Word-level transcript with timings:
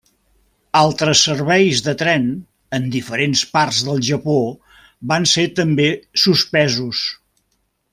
Altres 0.79 1.19
serveis 1.27 1.83
de 1.89 1.93
tren 1.99 2.25
en 2.79 2.89
diferents 2.97 3.45
parts 3.59 3.83
del 3.91 4.03
Japó 4.11 4.41
van 5.15 5.31
ser 5.37 5.47
també 5.63 5.91
suspesos. 6.27 7.09